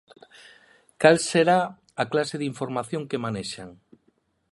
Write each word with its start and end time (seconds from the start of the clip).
Cal 1.01 1.17
será 1.29 1.59
a 2.01 2.03
clase 2.11 2.35
de 2.39 2.49
información 2.51 3.01
que 3.09 3.21
manexan? 3.25 3.69